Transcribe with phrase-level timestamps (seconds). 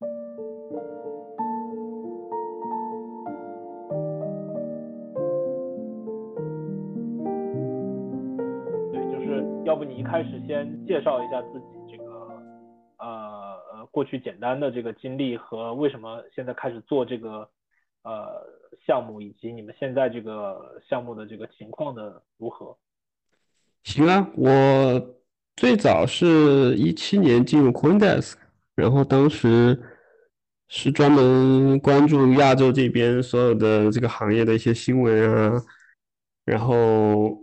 [0.00, 0.06] 对，
[9.12, 12.10] 就是要不你一开始先介绍一下自己这个
[12.98, 13.06] 呃
[13.72, 17.48] 呃过去简单的这个经历和为什么现在开始做这个
[18.02, 18.46] 呃
[18.86, 22.76] 项目，以及你们现在这个项目的这个情况的如何？
[23.84, 25.14] 行啊，我
[25.56, 28.36] 最早是一七年进入 CoinDesk，
[28.78, 29.76] 然后当时
[30.68, 35.60] 是专门关注亚洲这边所有的这个行业的一些新闻啊，
[36.44, 37.36] 然后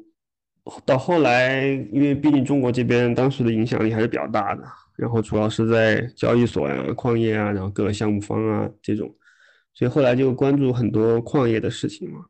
[0.86, 4.64] 到后来，因为毕竟中国这边当时的影响力还是比较大的，
[4.96, 9.14] 然后主要是在交易所呀、矿业啊，然后各个项目方啊这种，
[9.74, 12.22] 所以后来就关注很多矿业的事情嘛，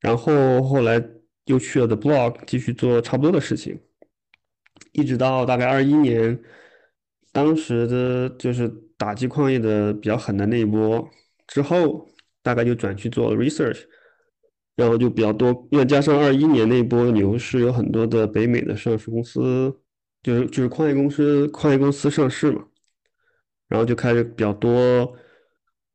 [0.00, 1.02] 然后后来
[1.46, 3.80] 又去了 The Block 继续做差不多的事情，
[4.92, 6.38] 一直到大概二一年，
[7.32, 11.08] 当时的就是打击矿业的比较狠的那一波
[11.46, 12.08] 之后，
[12.42, 13.80] 大概就转去做 research。
[14.76, 19.76] 然后就比较多，因为加上二一年那波牛市，有很多的北美的上市公司，
[20.22, 22.64] 就是就是矿业公司矿业公司上市嘛，
[23.66, 25.12] 然后就开始比较多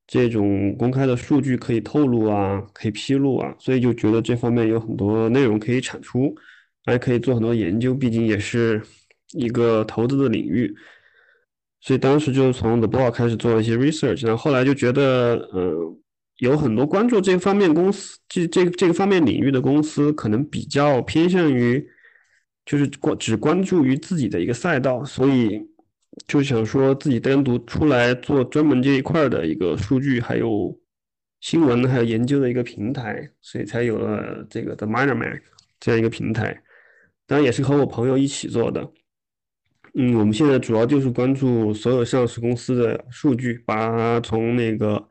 [0.05, 6.35] 这种公开的数据可以透露啊，可以披露啊，所以就觉得这方面有很多内容可以产出，
[6.83, 8.83] 还可以做很多研究，毕竟也是
[9.31, 10.75] 一个投资的领域，
[11.83, 15.99] 所以当时就是从 The Block 开始做了一些 research，然后后来就觉得，嗯。
[16.39, 21.87] 有很多关注这方面公司，这这这个方面领域的公司，可能比较偏向于，
[22.65, 25.61] 就是关只关注于自己的一个赛道，所以
[26.27, 30.75] 就想说自己单独出来做专门这一块的一个数据，还有
[31.39, 35.39] 新闻，还有研究的一个平台，所以才有了这个 The Miner Mac
[35.79, 36.61] 这样一个平台。
[37.27, 38.91] 当然也是和我朋友一起做的。
[39.95, 45.07] 嗯，我们现在主要就是关注所有上市公司的数据，把它从那个。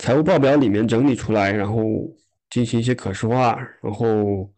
[0.00, 1.84] 财务报表里面整理出来，然后
[2.50, 4.54] 进行一些可视化，然后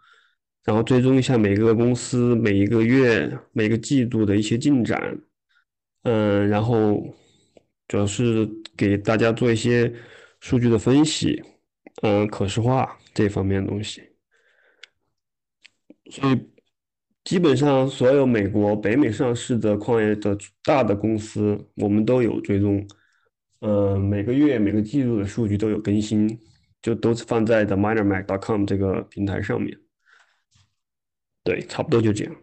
[0.64, 5.18] 然后追踪一下每个公司每一个月、每个季度的一些进展，
[6.02, 7.02] 嗯，然后
[7.88, 8.46] 主要是
[8.76, 9.90] 给大家做一些
[10.40, 11.42] 数据的分析，
[12.02, 14.02] 嗯，可视化这方面的东西。
[16.10, 16.38] 所以
[17.24, 22.86] 基本上所有美国、北美上市的矿业的大的公司，我们都有追踪。
[23.60, 26.26] 呃，每个月、每个季度的数据都有更新，
[26.80, 29.78] 就都是放在 the minermac.com 这个平台上面。
[31.44, 32.34] 对，差不多就这样。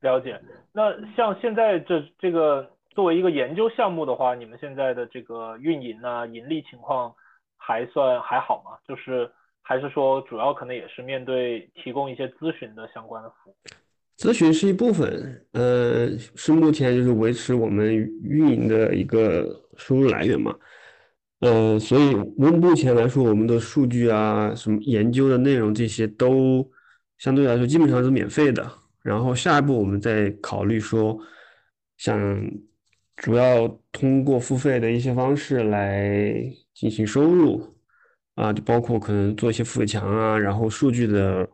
[0.00, 0.40] 了解。
[0.72, 7.14] 那像现在这这个作为一个研究项目的话，你们现在的这个运营啊、盈利情况
[7.56, 8.76] 还算还好吗？
[8.86, 9.30] 就是
[9.62, 13.54] 还是说主要可能也是面对提供一些咨询的相关的服务？
[14.18, 17.92] 咨询是一部分，呃，是目前就是维持我们
[18.22, 20.54] 运营的一个收入来源嘛，
[21.40, 26.70] 呃，所以目目前来说，我们的数据啊，什么研究的内容这些都
[27.18, 28.70] 相对来说基本上是免费的。
[29.02, 31.18] 然后下一步我们再考虑说，
[31.96, 32.16] 想
[33.16, 36.34] 主要通过付费的一些方式来
[36.74, 37.74] 进行收入，
[38.36, 41.48] 啊，就包括可能做一些付费墙啊，然后数据的。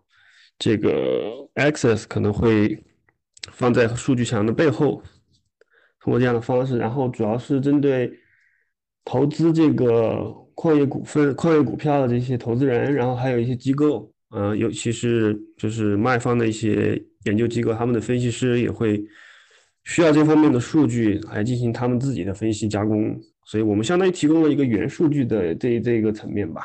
[0.58, 2.82] 这个 access 可能会
[3.52, 5.02] 放在数据墙的背后，
[6.00, 8.12] 通过这样的方式，然后主要是针对
[9.04, 19.02] 投资这个矿业股份、矿业股票的这些投资人，然后还有一些机构，嗯，尤其是就是卖方的一些研究机构，他们的分析师也会
[19.84, 26.62] 需要这方面的数据来进行他们自己的分析加工，所以我们相当于提供了一个原数据的这这个层面吧。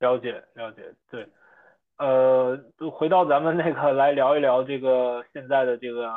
[0.00, 1.26] 了解，了解，对。
[1.98, 2.58] 呃，
[2.92, 6.12] 回到咱们那个来聊一聊这个现在的这个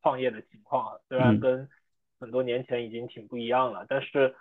[0.00, 1.68] 矿业的情况，虽然跟
[2.20, 4.32] 很多年前已经挺不一样了，但是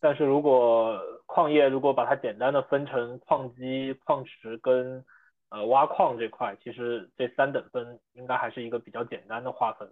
[0.00, 5.04] 但是如果矿业如果把它简单的分成矿机、矿池跟
[5.50, 9.86] 呃挖矿这块，其实这三等分应该还是一个比较简单的划分。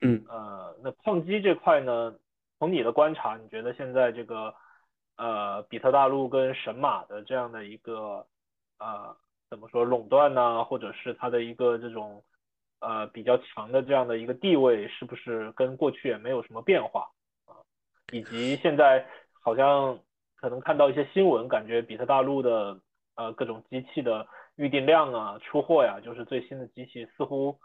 [0.00, 2.14] 嗯，呃，那矿机这块呢，
[2.58, 4.54] 从你的观察，你觉得现在这个
[5.18, 8.26] 呃比特大陆跟神马的这样的一个
[8.78, 9.14] 呃。
[9.50, 10.64] 怎么说垄断呢？
[10.64, 12.22] 或者是它的一个这种
[12.78, 17.08] 呃比较强的这样的一个地位，是不是跟过去也没有什么变化
[17.46, 17.58] 啊？
[18.12, 19.98] 以及现在好像
[20.36, 22.78] 可能看到一些新闻，感觉比特大陆的
[23.16, 24.24] 呃各种机器的
[24.54, 27.58] 预订量啊、出货呀，就是最新的机器似乎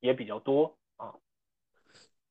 [0.00, 1.14] 也比较多啊。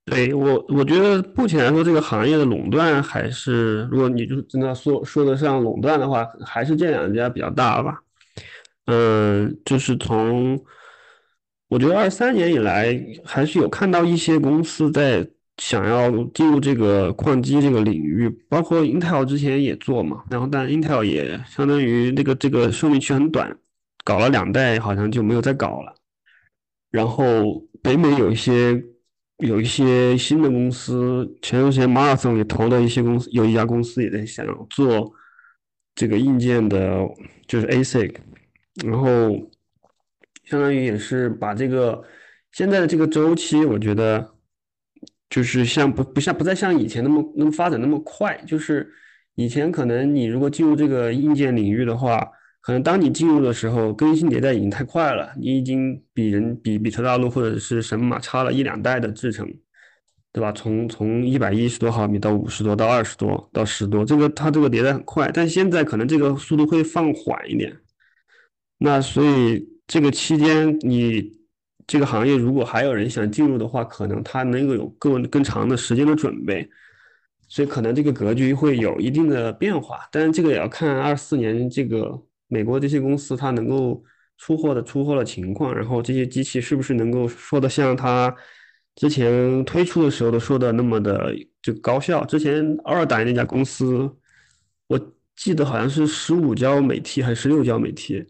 [0.03, 8.01] 对我，我觉得目前来说，这个行业的垄断还是，如果你就真的说说得上垄断的话，还是这两家比较大吧。
[8.91, 10.59] 嗯，就是从
[11.67, 15.27] 我觉得二三年以来，还是有看到一些公司在
[15.57, 23.55] 想要进入这个矿机这个领域，包括 Intel 之前也做嘛，然后但 Intel 也相当于那个这个寿命期很短，
[24.03, 25.93] 搞了两代好像就没有再搞了。
[26.89, 28.83] 然后北美有一些
[29.37, 35.13] 有一些新的公司，前段时间 Marson 也投了一些公司，有一家公司也在想做
[35.93, 37.05] 这个硬件的，
[37.45, 38.15] 就是 ASIC，
[38.83, 39.31] 然后
[40.45, 42.03] 相当于也是把这个
[42.51, 44.35] 现在的这个周期，我觉得。
[45.29, 48.91] 就是像不不像不再像以前那么那么发展那么快，就是
[49.35, 52.27] 以前可能你如果进入这个硬件领域的话，
[52.61, 59.47] 可能当你进入的时候更新迭代已经太快了，你已经比人比比特大陆或者是神马差了一两代的制程，
[60.33, 60.51] 对吧？
[60.51, 67.71] 从从一百一十多毫米到五十多到二十多到十多，这个它这个迭代很快，但现在可能这个速度会放缓一点，
[68.79, 71.37] 那所以这个期间你。
[71.91, 76.69] 这个行业如果还有人想进入的话，可能他能够有更更长的时间的准备，
[77.47, 80.07] 所以可能这个格局会有一定的变化。
[80.11, 82.15] 但是这个也要看二四年这个
[82.47, 84.03] 美国这些公司它能够
[84.37, 88.31] 出货的出货的情况，然后这些机器是不是能够说的像它
[88.93, 92.23] 之前推出的时候的说的那么的就高效。
[92.23, 94.07] 之前二代那家公司，
[94.85, 98.23] 我记得好像是十五焦每 T 还是十六焦每 T，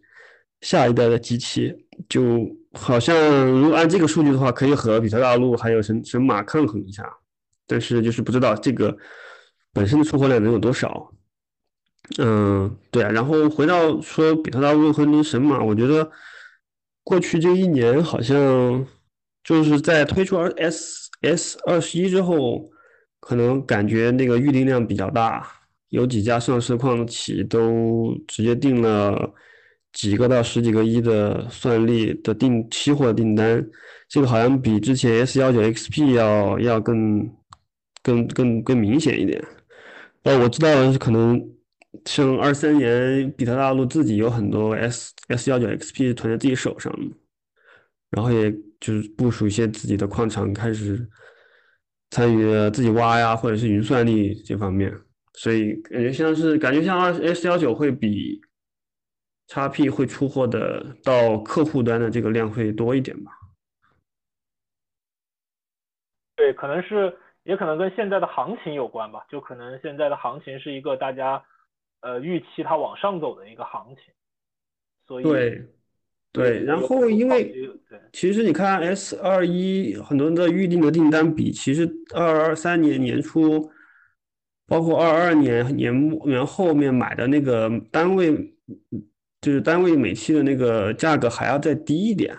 [0.62, 1.76] 下一代的机器
[2.08, 2.58] 就。
[2.74, 7.04] 好像如果按这个数据的话，可以和比特大陆还有神神马抗衡一下，
[7.66, 8.96] 但是就是不知道这个
[9.74, 11.12] 本身的出货量能有多少。
[12.20, 13.10] 嗯，对啊。
[13.10, 16.12] 然后回到说比特大陆和神马，我觉得
[17.04, 18.86] 过去这一年好像
[19.44, 22.70] 就是在推出 S S 二十一之后，
[23.20, 25.44] 可能感觉那个预订量比较大，
[25.90, 29.34] 有几家上市矿企都直接定了。
[29.92, 33.68] 几个到十几个亿的算力的订期货订单，
[34.08, 37.28] 这个好像比之前 S 幺九 XP 要要更
[38.04, 39.44] 更更更明显一点。
[40.24, 41.44] 哦，我知道是可能
[42.06, 46.94] 像二三年比特大陆自己有很多 S S 幺九 XP 囤在自己手上，
[48.12, 51.04] 然后也就是部署一些自己的矿场开始
[52.12, 54.94] 参与自己挖呀，或者是云算力这方面，
[55.34, 58.40] 所以感觉像是感觉像二 S 幺九会比。
[59.50, 63.32] 叉 P 会出货的到客户端的这个量会多一点吧？
[66.36, 69.26] 对，可能是，也可能跟现在的行情有关吧。
[69.28, 71.44] 就可能现在的行情是一个大家
[72.02, 74.14] 呃预期它往上走的一个行情，
[75.08, 75.68] 所以对
[76.32, 76.64] 对。
[76.64, 77.52] 然后因为
[78.14, 83.72] 其实你看 S 二一很多人的预定的订单比，其实二二三年年初，
[84.68, 88.56] 包括二二年年末年后面买的那个单位。
[89.42, 92.36] 就是单位每期的那个价格还要再低一点，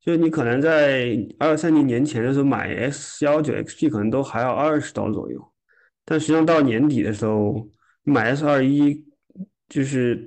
[0.00, 5.52] 就是你可能在二三年年前的时候买 S 幺九 XP 可能都还要二十刀左右，
[6.04, 7.68] 但实际上到年底的时候
[8.04, 9.04] 买 S 二一，
[9.68, 10.26] 就是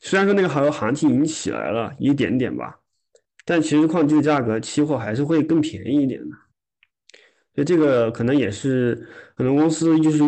[0.00, 2.78] 虽然说那个好像行情已经起来了一点点吧，
[3.44, 6.36] 但其实矿机的价格期货还是会更便宜一点的。
[7.58, 8.94] 所以这个可能也是
[9.34, 10.18] 很多公司就是，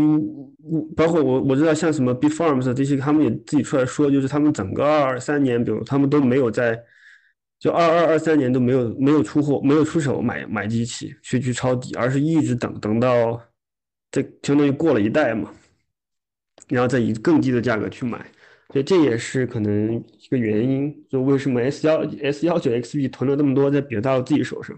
[0.97, 6.77] 包括我我知道像什么 B Farms 这些，他们也自己出来说，就是他们整个二二三年，比如他们都没有在，
[7.61, 13.41] 就二二二三年都没有没有出货，没有出手买买机器去去抄底，而是一直等等到
[14.11, 15.53] 这相当于过了一代嘛，
[16.67, 18.19] 然后再以更低的价格去买，
[18.72, 24.77] 所以这也是可能一个原因，就为什么 S 幺 S 幺九 XB 囤了那么多在比特大陆自己手上。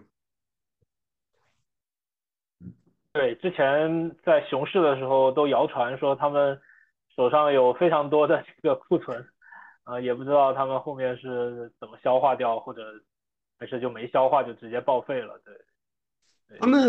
[3.14, 6.58] 对，之前在熊市的时候都谣传说他们
[7.14, 9.22] 手上有非常多的这个库存，
[9.84, 12.80] 呃，也不知道他们后面是怎么消化掉，或者
[13.60, 15.38] 还是就没消化就直接报废了。
[15.44, 16.80] 对，他们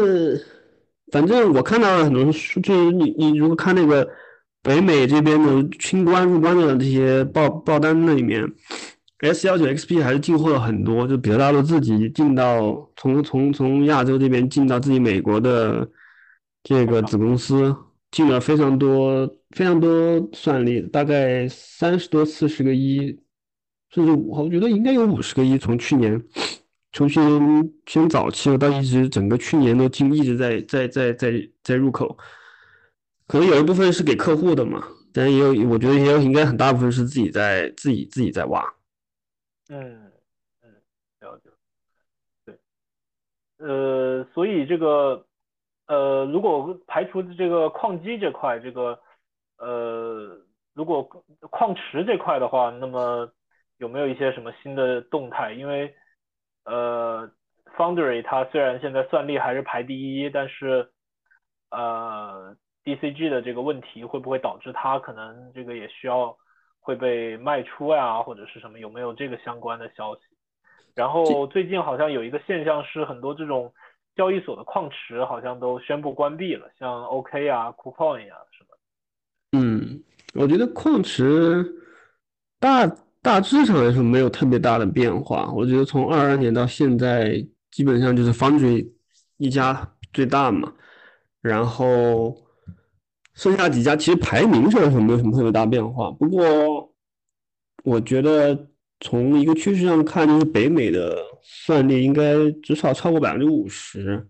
[1.11, 4.09] 反正我看到了很多数据，你你如果看那个
[4.61, 8.41] 北美这边的清关入关的这些报报单那里面
[9.19, 15.85] ，S 幺九 XP 还是进货了很多，就比特大陆自己进到从从从亚洲这边进到自己美国的。
[16.63, 17.75] 这个子公司
[18.09, 23.19] 进了非常多、非常多算力，大概三十多、四十个亿，
[23.89, 25.57] 甚至我觉得应该有五十个亿。
[25.57, 26.23] 从去年，
[26.93, 32.17] 从去年先早期到一直整个去年都进，一直在在在在在入口。
[33.27, 38.63] 可能有一部分是给客户的嘛，但也有，我觉得也有，应该很大部分是自己在自己自己在挖。
[39.67, 40.11] 嗯
[40.61, 40.71] 嗯，
[41.19, 41.49] 了解。
[42.45, 42.57] 对，
[43.57, 45.25] 呃，所以这个。
[45.87, 48.99] 呃，如果排除这个矿机这块，这个
[49.57, 50.37] 呃，
[50.73, 51.03] 如果
[51.51, 53.29] 矿池这块的话，那么
[53.77, 55.51] 有没有一些什么新的动态？
[55.51, 55.93] 因为
[56.65, 57.29] 呃
[57.77, 60.89] ，Foundry 它虽然现在算力还是排第一，但是
[61.69, 66.37] 呃 DCG 的这个问题，会不会导致它可能这个也需要
[66.79, 68.79] 会被卖出呀，或者是什么？
[68.79, 70.21] 有没有这个相关的消息？
[70.95, 73.73] 然后最近好像有一个现象是，很多这种
[74.15, 78.77] 交易所的矿池好像都宣布关闭了，像 OK 啊、KuCoin 啊什么。
[79.53, 80.03] 嗯，
[80.33, 81.65] 我觉得矿池
[82.59, 82.85] 大
[83.21, 85.51] 大致上来说没有特别大的变化。
[85.51, 88.87] 我觉得从二二年到现在，基本上就是 Foundry
[89.37, 90.73] 一家最大嘛，
[91.41, 92.35] 然后
[93.33, 96.11] 剩下几家其实排名上来说没有什么特别大变化。
[96.11, 96.93] 不过
[97.83, 98.67] 我觉得。
[99.03, 104.25] 从一个趋势上看，就是北美的算力应该至少超过百分之五十，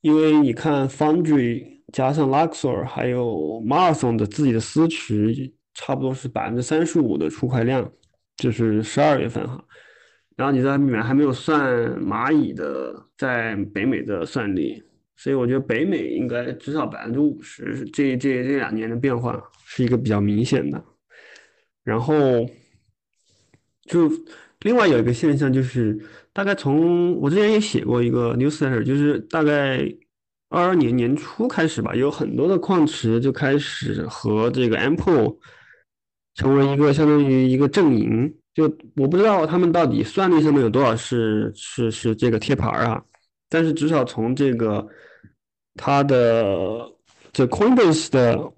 [0.00, 7.92] 因为你看 Foundry 加上 Luxor 还有 Marathon 的自己的私池，差不多是百分之三十五的出块量，
[8.38, 9.62] 就是十二月份哈。
[10.34, 14.82] 然后你在里面还没有算蚂蚁的在北美的算力，
[15.14, 20.82] 所以我觉得北美应该至少百分之五十，这这这两年的变化是一个比较明显的。
[21.84, 22.14] 然后。
[23.88, 24.10] 就
[24.60, 25.98] 另外有一个现象，就是
[26.32, 29.78] 大概从我之前也写过一个 newsletter，就是大概
[30.50, 35.36] 二二年年初开始吧，有很多的矿池就开始和这个 Ample
[36.34, 38.34] 成为一个相当于一个阵营。
[38.54, 38.64] 就
[38.96, 43.00] 我不知道他们到底算力上面有多少是是是这个贴牌啊，
[43.48, 44.84] 但是至少从这个
[45.76, 46.90] 它的
[47.32, 48.52] 这 Coinbase 的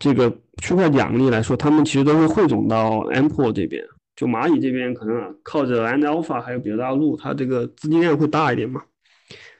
[0.00, 3.84] 这个区块奖励来说，他们其实都会汇总到 Ample 这边。
[4.20, 8.82] 就蚂蚁这边可能靠着 N Alpha 还有比较大陆，它这个资金量会大一点嘛。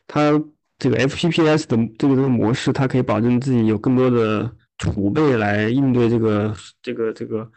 [0.06, 0.38] 它
[0.78, 7.50] 这个 FPPS 的这个这个模式，它可以保证自己有更多的储备来应对这个这个这个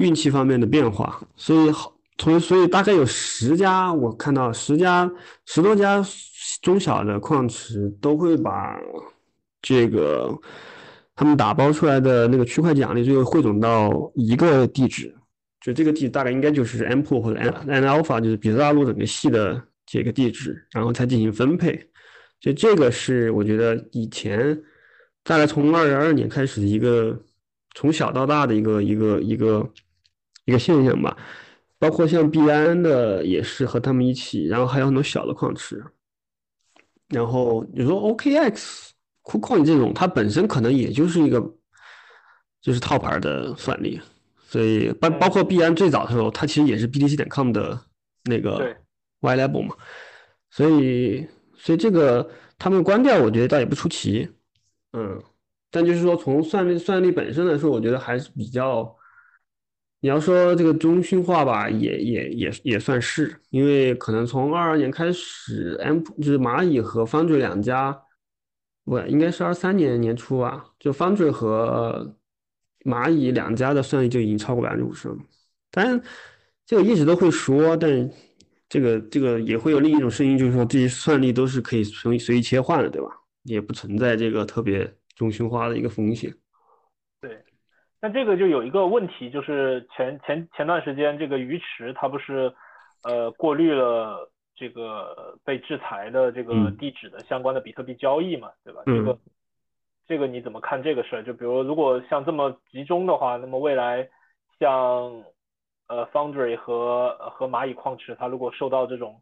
[0.00, 1.18] 运气方面的变化。
[1.34, 5.10] 所以好，从所以大概有十家，我看到十家
[5.46, 6.04] 十多家
[6.60, 8.78] 中小的矿池都会把
[9.62, 10.38] 这个
[11.16, 15.14] 他们打包出来的那个区块奖励，最后汇总到一个地址。
[15.68, 21.78] 就这个地址大概应该就是 M pool 或者 N N Alpha，就是比特大陆整个系的这个地址，然后才进行分配。
[22.40, 24.58] 就这个是我觉得以前
[25.22, 27.20] 大概从二零二二年开始的一个
[27.74, 29.70] 从小到大的一个一个一个
[30.46, 31.14] 一个现象吧。
[31.78, 35.84] 包括像币安的也是和他们一起，然后还有很多小的矿池。
[37.08, 38.88] 然后你说 OKX、
[39.22, 41.38] KuCoin 这种，它本身可能也就是一个
[42.62, 44.00] 就是套牌的算力。
[44.50, 47.78] 所以包包括币安最早的时候，它其实也是 BTC 点 com 的
[48.24, 48.74] 那个
[49.20, 49.76] Y Label 嘛，
[50.48, 52.26] 所以所以这个
[52.58, 54.26] 他们关掉，我觉得倒也不出奇，
[54.94, 55.22] 嗯，
[55.70, 58.96] 但就是说从算力算力本身来说，我觉得还是比较，
[60.00, 68.00] 你要说这个中心化吧，也也也也算是，因为可能从二二年开始，M 就是蚂蚁和 Foundry 两家，
[68.86, 72.14] 不应该是二三年年初啊，就 Foundry 和。
[72.84, 75.16] 蚂蚁两家的算力就已经超过百分之五十了，
[75.70, 76.00] 当然
[76.64, 78.10] 这个一直都会说，但
[78.68, 83.08] 这个这个也会有另一种声音，就是说这些算力都是可以随随意切换的，对吧？
[83.44, 86.32] 也不存在这个特别中心化的一个风险。
[87.20, 87.42] 对，
[88.00, 92.52] 那这个就有一个问题，就是前前前段时间这个鱼池它不是
[93.02, 98.82] 呃过滤了这个被制裁的这个地址的相关的比特币交易嘛，对吧？
[98.86, 99.18] 这个。
[100.08, 101.22] 这个你怎么看这个事儿？
[101.22, 104.08] 就比如如果像这么集中的话，那么未来
[104.58, 105.22] 像
[105.86, 109.20] 呃 Foundry 和和蚂蚁矿池，它如果受到这种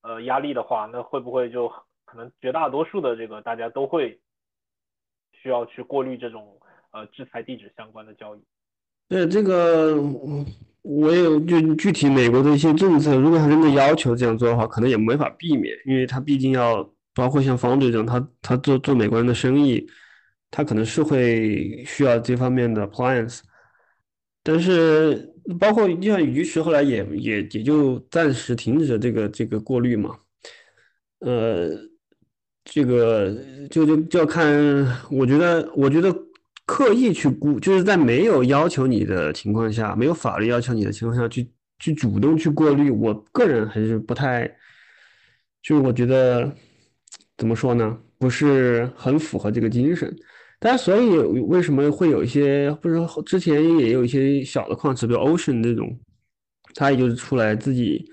[0.00, 1.70] 呃压力的话，那会不会就
[2.06, 4.18] 可能绝大多数的这个大家都会
[5.32, 6.58] 需要去过滤这种
[6.92, 8.40] 呃制裁地址相关的交易？
[9.08, 10.00] 对这个，
[10.80, 19.86] 我也就具体美国的一些政策，如果他真的要求这样做的话，可能也没法避免，因为他毕竟要包括像 Foundry 这种，他他做做美国人的生意。
[20.54, 23.40] 它可能是会需要这方面的 appliance，
[24.42, 30.14] 但是包括就像鱼池后来也也也就暂时停止了这个这个过滤嘛，
[31.20, 31.70] 呃，
[32.64, 33.34] 这个
[33.70, 34.54] 就就就要看，
[35.10, 36.14] 我觉得我觉得
[36.66, 44.46] 刻意去估，就是在没有要求你的情况下，没有法律要求你的情况下去去主动去过滤，我个人还是不太，
[45.62, 46.54] 就是我觉得
[47.38, 50.14] 怎么说呢，不是很符合这个精神。
[50.64, 55.98] 但所以为什么会有一些，不是之前也有一些小的矿池，比如 Ocean 这种，
[56.76, 58.08] 它也就是出来自己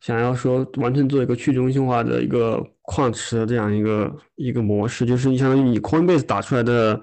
[0.00, 7.00] 想要说完全做一个去中心化的一个矿池的这样一个一个模式，就是你相当于你 Coinbase 打出来的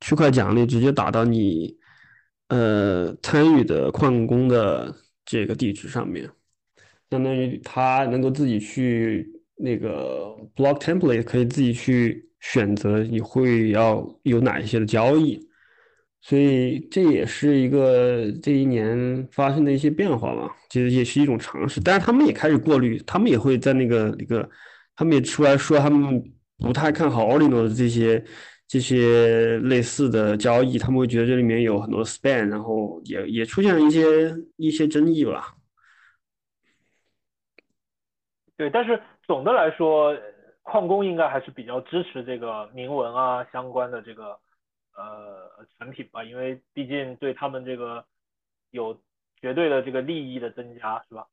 [0.00, 1.74] 区块奖励直接打到你
[2.48, 6.28] 呃参与的矿工的这个地址上面，
[7.10, 12.28] 相当于他能够自己去那个 Block Template 可以自己去。
[12.40, 15.38] 选择你会要有哪一些的交易，
[16.22, 21.80] 所以这也是一个这一年发生的一些变化嘛，其实也是一种尝试。
[21.82, 24.48] 但是他们也开始过滤，他们也会在那个那个，
[24.96, 26.22] 他们也出来说他们
[26.58, 28.24] 不太看好 o r d i n o 的这些
[28.66, 35.54] 这些类似的交易，他们会觉得这里面有很多 span，然后也也出现了一些一些争议吧。
[38.56, 40.16] 对，但是总的来说。
[40.62, 44.38] 矿工应该还是比较支持这个铭文啊相关的这个
[44.94, 48.04] 呃产品吧，因为毕竟对他们这个
[48.70, 48.96] 有
[49.40, 51.26] 绝对的这个利益的增加，是吧？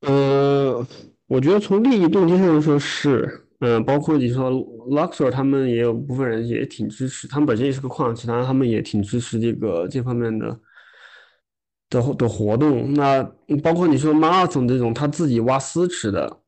[0.00, 0.84] 呃，
[1.26, 10.60] 我觉得从利益动机上来说是，嗯，包括你说 Luxor 他们也有部分人也挺支持，他们本身也是个矿，其他他们也挺支持这个这方面的
[11.90, 12.94] 的的活动。
[12.94, 13.22] 那
[13.62, 16.40] 包括你说 Marathon 这种他自己挖私池的。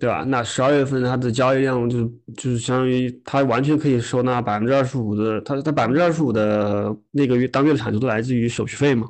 [0.00, 0.24] 对吧？
[0.26, 2.04] 那十二月份它的交易量就
[2.34, 9.06] 就是相当于它完全可以收纳百分之二十五的，它它百分之二十五的那个月当月的产出都来自于手续费嘛。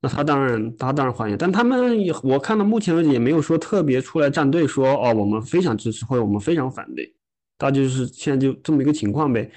[0.00, 7.14] 那他当然他当然欢迎，但他们也我看到目前为止也没有说特别出来站队说哦我们非常支持或者我们非常反对，
[7.56, 9.48] 大就是现在就这么一个情况呗，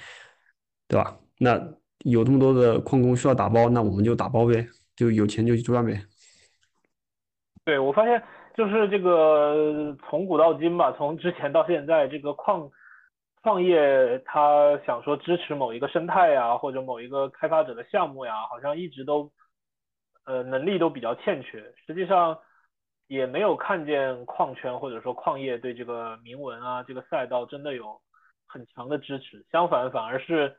[0.86, 1.18] 对吧？
[1.38, 1.60] 那
[2.04, 4.64] 有这么多的矿工需要打包，那我们就打包呗，
[4.94, 6.00] 就有钱就赚呗。
[7.64, 8.22] 对我发现。
[8.56, 12.70] 就是这个从古到今吧，从之前到现在，这个矿
[13.42, 19.30] 矿业他想说支持某一个生态呀，或者某一个开发者的项目呀，好像一直都
[20.24, 21.62] 呃能力都比较欠缺。
[21.86, 22.38] 实际上
[23.08, 28.00] 也没有看见矿圈或者说矿业对这个铭文啊这个赛道真的有
[28.46, 29.44] 很强的支持。
[29.52, 30.56] 相反，反而是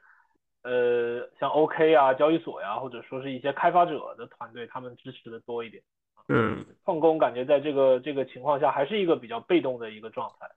[0.62, 5.82] 呃像 OK 啊交易所呀，或者说是一些开发者的团队，他们支持的多一点。
[6.30, 10.48] 嗯，矿工感觉在这个这个情况下还是一个比较被动的一个状态。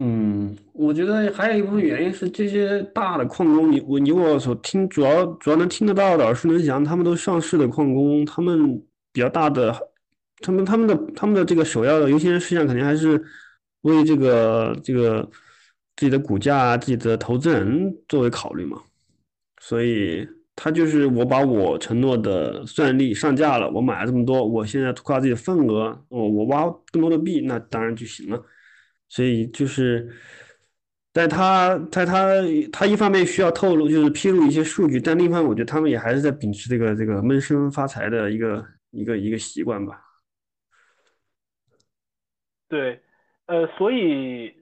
[0.00, 8.78] 嗯，我觉得还有一部分原因是这些大的矿工，你我你我所听主要主要能听得到的耳熟能详，他们都上市的矿工，他们
[9.12, 9.74] 比较大的，
[10.40, 13.18] 他们他们的他们的这个首要的优先事项肯定还是
[13.80, 15.22] 为这个这个
[15.96, 18.82] 自己的股价、自己的投资人作为考虑嘛，
[19.58, 20.28] 所以。
[20.58, 28.42] 他就是我把我承诺的算力上架了，我买了这么多，我现在扩大自己的份额，我我挖更多的币，那当然就行了。
[29.10, 30.10] 所以就是，
[31.12, 32.32] 在他在他
[32.72, 40.00] 他一方面需要透露，就是披露一些数据，但另一方面，我觉得他们也还是在秉持这个这个闷声发财的一个一个一个习惯吧。
[42.66, 42.98] 对，
[43.44, 44.54] 呃，所以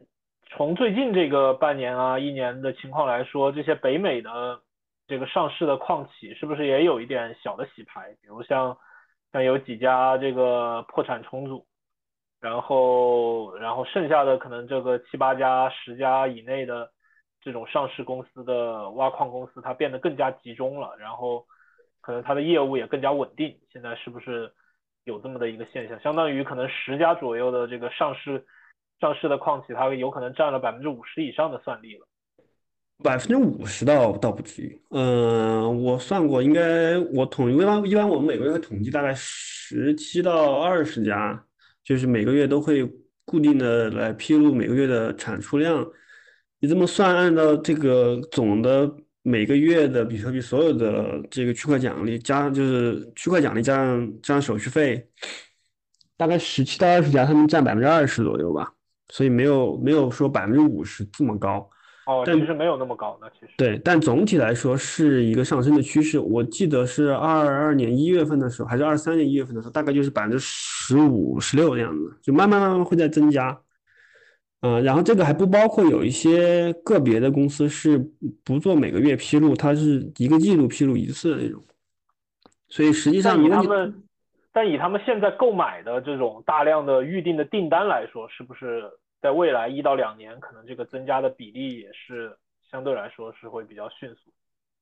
[0.50, 4.61] 从最近这个半年啊一年的情况来说，这些北美的。
[5.06, 8.16] 这个上市的矿企是不是也有一点小的洗牌？
[8.22, 8.76] 比如像
[9.32, 11.66] 像有几家这个破产重组，
[12.40, 16.90] 然后然后剩下的可能这个七八家、十家以内的
[17.40, 21.44] 这种上市公司的挖矿公司，它变得更加集中了，然后
[22.00, 23.58] 可能它的业务也更加稳定。
[23.70, 24.50] 现在是不是
[25.04, 26.00] 有这么的一个现象？
[26.00, 28.46] 相当于可能十家左右的这个上市
[29.00, 32.06] 上市的矿企，它有可能占了百分之五十以上的算力了。
[33.04, 41.44] 百分之五十倒倒不至于，嗯，我算过，应该我统一般一般我们每个月会统计大概十七到二十家，
[41.84, 42.90] 就是每个月都会
[43.26, 45.86] 固定的来披露每个月的产出量。
[46.60, 48.90] 你这么算，按照这个总的
[49.20, 55.06] 每个月的比特币所有的这个区块奖励加就是区块奖励加上加上手续费，
[56.16, 58.72] 大概十七到二十家，他们占百分之二十左右吧，
[59.10, 61.68] 所以没有没有说百分之五十这么高。
[62.06, 66.18] 哦，其实没有那么高的，其实对，但总体来说是一个上升的趋势。
[66.18, 73.58] 我记得是二二年一月份的时候，还是二三年一月份的时候，大概就是百分之十五、十六的样子，就慢慢慢慢会在增加。
[74.60, 77.98] 嗯，然后这个还不包括有一些个别的公司是
[78.44, 81.62] 不做每个月披露，它是一个季度披露一次的那种。
[82.68, 84.02] 所以实际上，以他们，
[84.52, 88.82] 但以他们现在购买的这种大量的预定的订单来说，是不是？
[89.24, 92.30] 在未来一到两年，可能这个增加的比例也是
[92.70, 94.30] 相对来说是会比较迅速。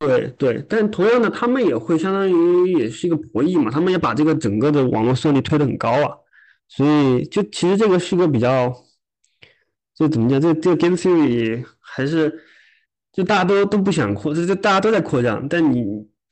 [0.00, 6.18] 对对，但同样的，他们也会相当于也是一个博弈嘛，他们也把这个整个的网络算力推得很高啊，
[6.66, 8.74] 所以就其实这个是一个比较，
[9.94, 12.42] 就怎么讲，这这个 game theory 还是
[13.12, 15.84] 就大家都都不想扩，就就大家都在扩张，但你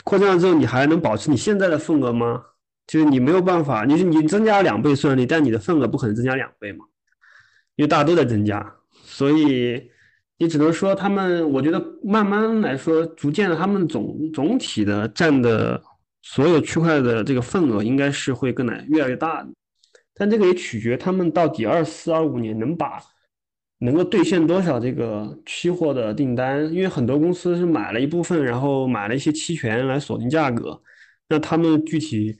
[0.02, 2.42] 扩张了之后，你还能保持你现在的份额吗？
[2.88, 6.86] 就是你没有办法，你你增加两倍算力，但你的份额不可能增加两倍嘛。
[7.76, 9.90] 因为大家都在增加，所以
[10.38, 15.82] 你只能说他们，我觉得慢慢来说，逐渐的，他们总总体的占的
[16.22, 19.48] 所有区块的这个份额，应该是会更来越来越大的。
[20.14, 23.00] 但这个也取决他们到底二四二五年能把
[23.78, 30.78] 能够兑现多少这个期货的订单，因为很多公司是买了一部分，然后买了一些期权来锁定价格，
[31.28, 32.36] 那他们具体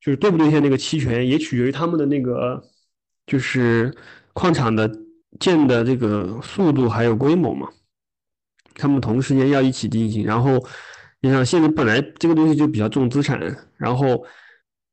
[0.00, 2.62] 就是兑不兑现那个期权，也取决于他们的那个
[3.26, 3.94] 就是
[4.32, 4.90] 矿场的
[5.38, 7.68] 建的这个速度还有规模嘛，
[8.74, 10.64] 他们同时间要一起进行，然后
[11.20, 13.40] 你想现在本来这个东西就比较重资产，
[13.76, 14.24] 然后。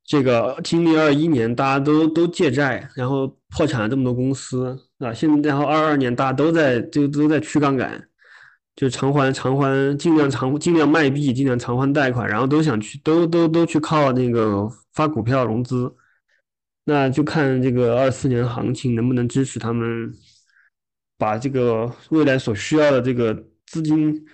[0.09, 5.13] 这个经历二一年，大家都都借债，然后破产了这么多公司啊。
[5.13, 8.07] 现在然后二二年，大家都在就都在去杠杆，
[8.73, 15.93] 就偿还偿还，尽量偿尽量卖币，尽量偿还贷款，然后都想去都都都去靠那个发股票融资。
[16.89, 20.09] 那就看这个二四年行情能不能支持他们
[21.17, 23.33] 把这个未来所需要的这个
[23.65, 24.25] 资金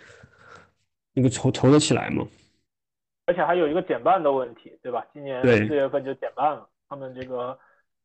[1.13, 2.27] 那个筹筹得起来嘛。
[3.25, 5.03] 而且还有一个减半的问题，对吧？
[5.11, 7.57] 今年四月份就减半了，他们这个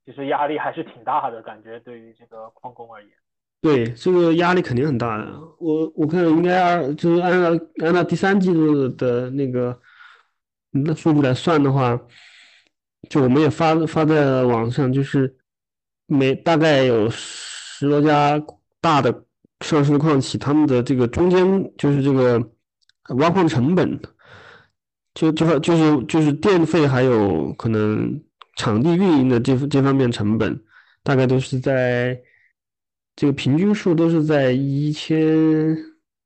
[0.07, 3.11] 其实压力还是挺大的，感觉对于这个矿工而言。
[3.61, 5.31] 对，这个压力肯定很大的。
[5.59, 9.79] 我我看应该二就是按照按照第三季度的那个
[10.71, 12.01] 那数据来算的话，
[13.09, 15.37] 就我们也发发在网上，就是
[16.07, 18.41] 每大概有十多家
[18.81, 19.25] 大的
[19.61, 22.43] 上市的矿企，他们的这个中间就是这个
[23.17, 23.99] 挖矿成本。
[25.15, 28.23] 就就就是就是电费还有可能
[28.55, 30.57] 场地运营的这这方面成本，
[31.03, 32.17] 大概都是在
[33.17, 35.77] 这个平均数都是在一千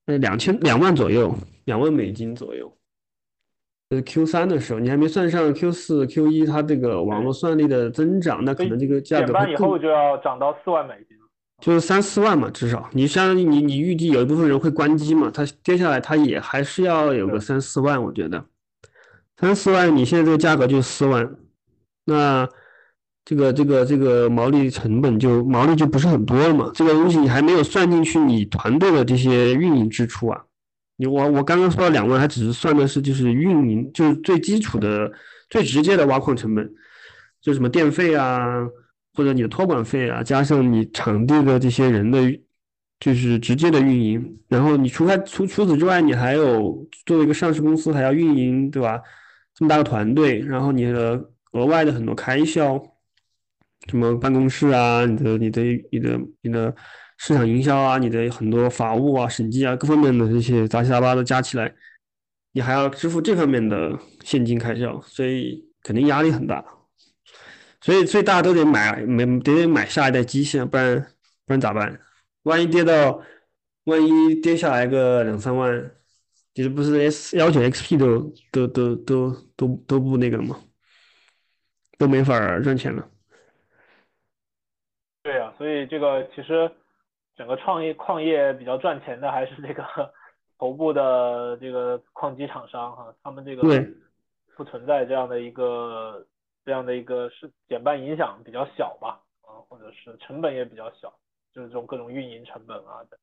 [0.05, 2.71] 呃两千两万左右，两万美金左右。
[3.93, 11.19] 呃，Q 三的时候你还没算上 Q 四、Q 一它这个网络算力的增长，那可能这个价格减半以后就要涨到四万美金，
[11.61, 18.43] 就是三四万嘛，至少你相当于你你预计有一部分人会关机嘛，它接下来它也还是要有个三四万，我觉得。
[19.37, 21.31] 三四万，你现在这个价格就四万，
[22.07, 22.49] 那
[23.27, 26.71] 这个这个这个毛利成本就毛利就不是很多了嘛？
[26.73, 30.43] 这个东西你还没有算进去你团队的这些运营支出啊。
[31.07, 35.11] 我我刚刚说到两万，还只是算的是就是运营，就是最基础的、
[35.51, 36.73] 最直接的挖矿成本，
[37.41, 38.39] 就什么电费啊，
[39.15, 42.19] 或者你的托管费啊，加上你场地的这些人的，
[43.01, 44.39] 就是直接的运营。
[44.49, 49.01] 然后你除开除除此之外，你还有作为一个上市公司还要运营，对吧？
[49.55, 52.83] 这么大个团队，然后你的额外的很多开销，
[53.87, 56.75] 什么办公室啊，你的、你的、你的、你的
[57.25, 61.73] 市场营销啊，你的很多法务啊、审计啊，各方面的这些杂七杂八的加起来，
[62.51, 66.65] 你还要支付这方面的现金开销，所以肯定压力很大。
[67.81, 71.01] 所以，所以大都得买，没得得买下一代机器，不然
[71.47, 72.01] 不然咋办？
[72.43, 73.23] 万一跌到，
[73.85, 75.93] 万一跌下来个两三万。
[76.55, 80.59] 其实不是 S 幺九 XP 都都都都都都不那个了吗？
[81.99, 83.09] 都没法赚钱了。
[85.23, 86.69] 对呀，所以这个其实
[87.37, 89.85] 整个创业矿业比较赚钱的还是这个
[90.59, 93.63] 头部的这个矿机厂商哈，他们这个
[94.57, 96.25] 不存在这样的一个
[96.65, 101.13] 这样的一个是减半影响比较小吧啊，或者是成本也比较小，
[101.55, 103.19] 就是这种各种运营成本啊等。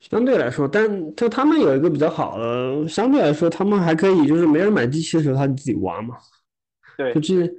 [0.00, 6.16] 相对来说，但就他们有一个比较好的，相对来说，他们还可以，就是没人买机器的时候，他自己玩嘛。
[6.98, 7.50] 对，就这，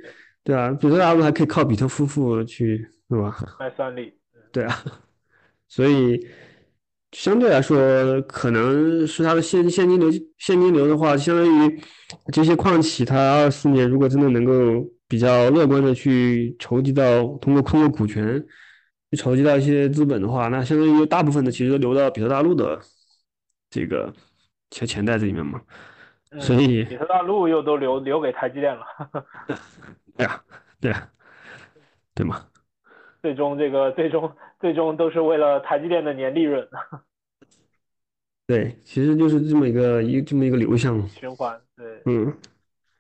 [0.44, 2.78] 对啊，比特大陆还可以靠比特夫妇去，
[3.10, 3.36] 是吧？
[3.60, 4.14] 卖算力。
[4.52, 4.76] 对啊，
[5.68, 6.20] 所以
[7.12, 11.82] 相对来说，可能是它的现现金流现金流的话，相当于
[12.34, 18.40] 这些矿企，它二四年如果真的能够比较乐观的去筹集到，通过通过股权
[19.12, 19.18] 去。
[19.18, 22.78] 筹集到一些资本的话，那相当于大部分的其实都流到比特大陆的
[23.70, 24.14] 这个
[24.72, 25.62] 钱钱袋子里面嘛，
[26.42, 28.86] 所以比特大陆又都留留给台积电了。
[30.18, 30.44] 对呀，
[30.82, 31.10] 对呀，
[32.14, 32.46] 对吗？
[33.26, 36.68] 最终这个最终最终都是为了台积电的年利润。
[38.46, 41.60] 对，其实就是这么一个一这么一个流向循环。
[41.76, 42.32] 对，嗯。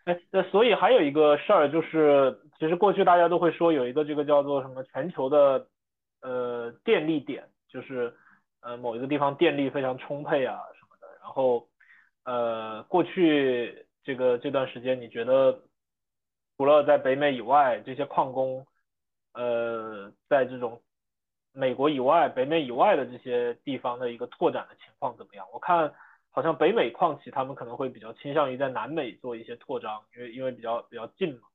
[0.05, 5.67] 哎，那所以还有一个事儿就是，其实过去大家都会说有一个这个叫做什么全球的。
[6.21, 8.11] 呃，电力点就是
[8.61, 11.05] 呃某一个地方电力非常充沛啊什么的。
[11.21, 11.67] 然后
[12.23, 15.61] 呃过去这个这段时间，你觉得
[16.57, 18.65] 除了在北美以外，这些矿工
[19.35, 20.81] 呃在这种
[21.53, 25.45] 美国以外、北美以外的这些地方的一个拓展的情况怎么样？
[25.53, 25.93] 我看
[26.31, 31.47] 好像北美矿企他们可能会比较倾向于在南美做一些扩张，因为因为比较比较近嘛，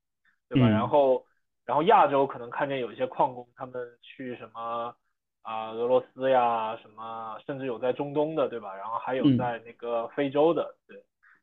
[0.49, 0.69] 对吧？
[0.69, 1.25] 然后。
[1.67, 4.93] 然后亚洲可能看见有一些矿工，他们去什么
[5.43, 8.75] 啊俄罗斯呀，什么甚至有在中东的，对吧？
[8.75, 11.01] 然后还有在那个非洲的，对，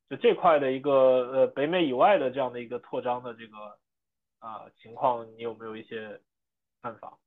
[0.10, 0.92] 就这块的一个
[1.32, 3.56] 呃北美以外的这样的一个扩张的这个
[4.40, 6.20] 啊情况，你有没有一些
[6.82, 7.18] 看法？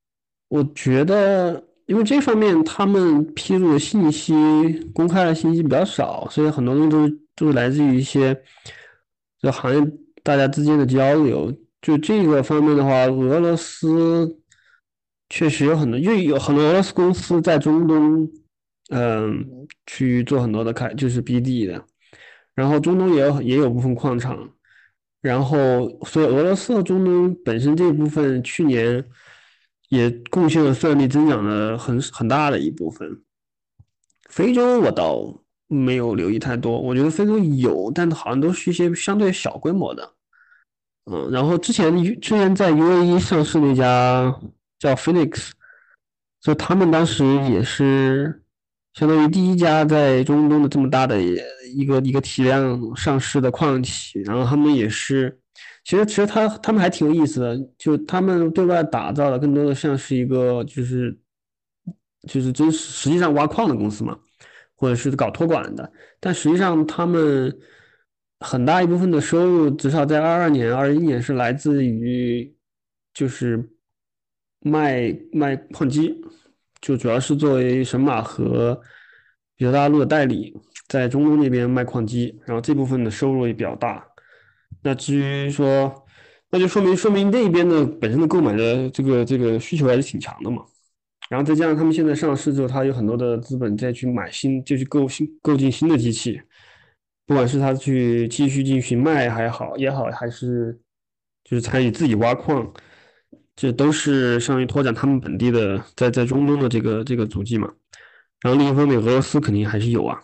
[0.48, 4.32] 我觉得因为这方面他们披露的信息、
[4.94, 8.40] 公开的信息比较少，所以很多东西都都是来自于一些
[9.40, 9.92] 就行业
[10.22, 11.52] 大家之间的交流。
[11.82, 14.38] 就这个方面的话，俄罗斯
[15.30, 18.30] 确实有很多，因为有很多俄罗斯公司在中东，
[18.90, 21.82] 嗯，去做很多的开就是 BD 的，
[22.54, 24.50] 然后中东也有也有部分矿场，
[25.20, 29.04] 然后所以俄罗斯和中东本身这部分去年。
[29.90, 33.24] 也贡献了算力增长的很很大的一部分。
[34.28, 40.08] 非洲我倒没有留意太多，我觉得非洲有，但好像都是一些相对小规模的。
[41.10, 44.32] 嗯，然后之前之前在 UAE 上市那家
[44.78, 45.50] 叫 Phoenix，
[46.40, 48.44] 就他们当时也是
[48.94, 51.20] 相当于第一家在中东的这么大的
[51.72, 55.36] 一个一个体量上市的矿企，然后他们也是。
[55.84, 61.18] 其实，其实他他们还挺有意思的，就他们对外打造的更多的像是一个，就是
[62.28, 64.16] 就是真实实际上挖矿的公司嘛，
[64.76, 65.90] 或者是搞托管的。
[66.20, 67.54] 但实际上，他们
[68.40, 72.54] 很大一部分的收入，至少在二二年、二一年是来自于
[73.12, 73.66] 就是
[74.60, 76.14] 卖卖矿机，
[76.80, 78.78] 就主要是作为神马和
[79.56, 80.54] 比特大陆的代理，
[80.90, 84.04] 在中东那边卖矿机，然后这部分的收入也比较大。
[84.82, 86.04] 那至于说，
[86.50, 90.64] 那就说明说明那边的本身的购买的这个这个需求还是挺强的嘛。
[91.28, 96.42] 然后再加上他们现在上市之后，他有很多的资本再去买新，就去购新购进新的机器，
[97.24, 100.76] 不管是他去继续进行卖还好也好，还是
[101.44, 102.68] 就是参与自己挖矿，
[103.54, 107.72] 这都是相当于拓展他们本地的在在中东的这个这个足迹嘛。
[108.42, 110.20] 然后另一方面，俄罗斯肯定还是有啊。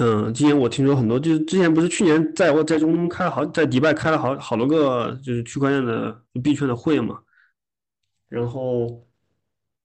[0.00, 7.20] 嗯，今年我听说很多，就是之前不是去年在我在中东开了好，在迪拜开了好好多个就是区块链的币圈的会嘛，
[8.28, 9.04] 然后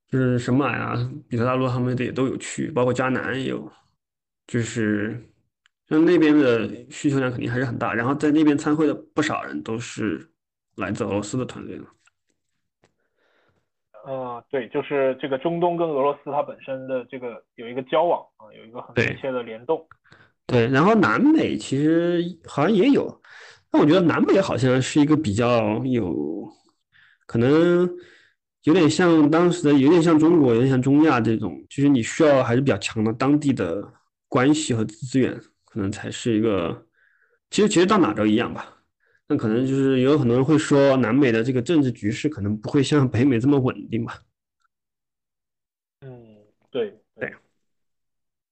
[0.08, 0.95] 就是神马呀、
[1.28, 3.71] 比特大陆他们也都有去，包括迦南也有，
[4.45, 5.19] 就是
[5.89, 10.30] 像那边的需求量肯定还是很大，然后在那边参会的不少人都是
[10.76, 11.88] 来自俄罗斯的团队了。
[14.06, 19.86] 呃，对，就是这个中东跟俄罗斯它本身的这个有一个交往啊，有一个很密切的联动。
[20.46, 23.22] 对，然后南美其实好像也有，
[23.72, 26.46] 但我觉得南美好像是一个比较有
[27.26, 27.89] 可能
[28.63, 33.82] 有点像当时的，有点像中国，有点像中亚这种，就是你需要还是比较强的当地的
[34.28, 36.86] 关系和资源，可能才是一个。
[37.50, 38.73] 其实其实到哪都一样吧。
[39.34, 44.13] 那可能就是有很多人会说，南美的这个政治局势可能不会像北美这么稳定吧？
[46.02, 46.38] 嗯，
[46.69, 47.34] 对对。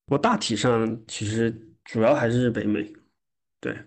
[0.06, 2.92] 不过大体上其实主要还是北美。
[3.60, 3.78] 对。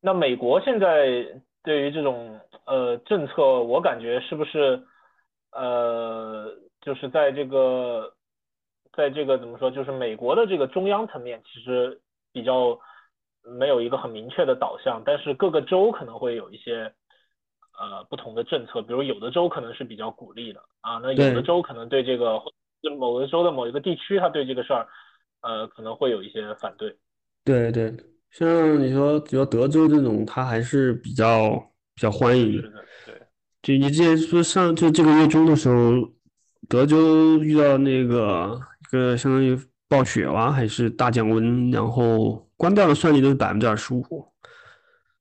[0.00, 4.82] 那美国现在对于这种呃政策，我感觉是不是
[5.52, 8.12] 呃就是在这个
[8.92, 12.00] 在这个怎么说，就是美国的这个中央层面其实
[12.32, 12.76] 比较。
[13.56, 16.92] 没有一个很明确的导向，但是各个州可能会有一些
[17.78, 22.40] 呃不同的政策，比如有的州可能是比较鼓励的啊，那有的州可能对这个
[22.98, 24.86] 某个州的某一个地区，他对这个事儿
[25.40, 26.94] 呃可能会有一些反对。
[27.44, 27.94] 对对，
[28.30, 31.50] 像你说，比如德州这种，他还是比较
[31.94, 32.68] 比较欢迎的。
[33.06, 33.14] 对，
[33.62, 35.92] 就你之前说上就这个月中的时候，
[36.68, 39.58] 德州遇到那个一个相当于
[39.88, 42.46] 暴雪吧，还是大降温，然后。
[42.58, 44.04] 关掉的算力都是百分之二十五，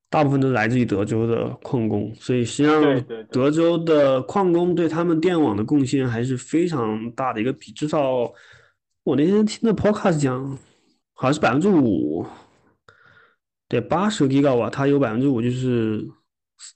[0.09, 2.81] 大部分都来自于德州的矿工，所以实际上
[3.29, 7.71] 德州的矿工对他们电网的贡献还是非常大的一个比。
[7.71, 8.33] 至少
[9.03, 10.57] 我那天听的 podcast 讲，
[11.13, 12.25] 好像是百分之五，
[13.67, 16.03] 对，八十个 Giga 瓦，它有百分之五，就是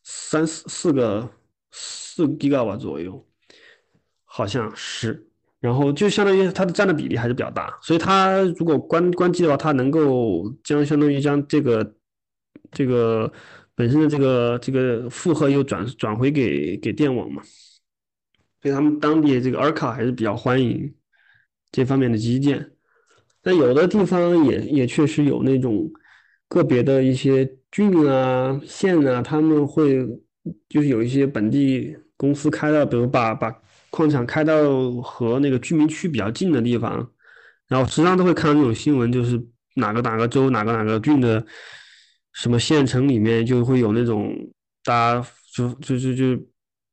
[0.04, 1.28] 三四四个
[1.72, 3.26] 四 Giga 瓦左右，
[4.26, 5.31] 好像是。
[5.62, 11.96] 然后就相当于它的占的比例还是比较大，所以它如果关关机的话，它能够将相当于将这个
[12.72, 13.32] 这个
[13.76, 17.44] 本身的这个这个负荷又转转回给给电网嘛，
[18.60, 20.92] 所以他们当地这个 r 卡还是比较欢迎
[21.72, 22.72] 这方面的基建。
[23.44, 25.88] 但有的地方也也确实有那种
[26.48, 30.04] 个别的一些郡啊县啊，他们会
[30.68, 33.56] 就是有一些本地公司开的，比如把把。
[33.92, 37.12] 矿场开到和那个居民区比较近的地方，
[37.68, 39.38] 然后时常都会看到那种新闻，就是
[39.76, 41.46] 哪个哪个州哪个哪个郡的
[42.32, 44.34] 什么县城里面就会有那种
[44.86, 46.44] 大家就就就就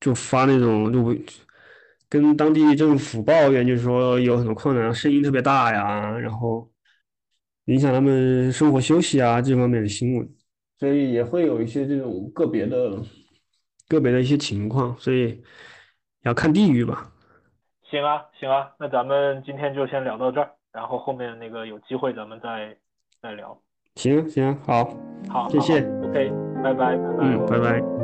[0.00, 1.16] 就发那种就
[2.08, 6.68] 跟当地政府抱怨，就是说有很多矿场声音特别大呀，然后
[7.66, 10.28] 影响他们生活休息啊这方面的新闻，
[10.80, 13.00] 所以也会有一些这种个别的
[13.86, 15.40] 个别的一些情况，所以。
[16.22, 17.10] 要看地域吧。
[17.90, 22.76] 行啊，行啊，那咱们今天就先聊到这儿，然后后面那个有机会咱们再
[23.22, 23.58] 再聊。
[23.94, 24.94] 行行好，
[25.28, 26.30] 好，谢谢，OK，
[26.62, 27.97] 拜拜，拜拜，嗯，拜拜。